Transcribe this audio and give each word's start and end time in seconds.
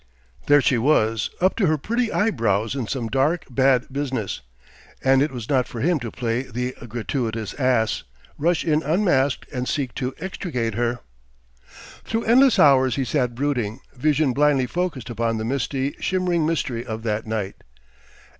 There 0.47 0.61
she 0.61 0.79
was, 0.79 1.29
up 1.41 1.55
to 1.57 1.67
her 1.67 1.77
pretty 1.77 2.11
eyebrows 2.11 2.73
in 2.73 2.87
some 2.87 3.07
dark, 3.07 3.45
bad 3.51 3.85
business; 3.93 4.41
and 5.03 5.21
it 5.21 5.31
was 5.31 5.47
not 5.47 5.67
for 5.67 5.79
him 5.79 5.99
to 5.99 6.09
play 6.09 6.41
the 6.41 6.71
gratuitous 6.89 7.53
ass, 7.59 8.01
rush 8.35 8.65
in 8.65 8.81
unasked, 8.81 9.45
and 9.53 9.67
seek 9.67 9.93
to 9.93 10.15
extricate 10.17 10.73
her.... 10.73 11.01
Through 12.03 12.23
endless 12.25 12.57
hours 12.57 12.95
he 12.95 13.05
sat 13.05 13.35
brooding, 13.35 13.79
vision 13.95 14.33
blindly 14.33 14.65
focussed 14.65 15.11
upon 15.11 15.37
the 15.37 15.45
misty, 15.45 15.95
shimmering 15.99 16.47
mystery 16.47 16.83
of 16.83 17.03
that 17.03 17.27
night. 17.27 17.57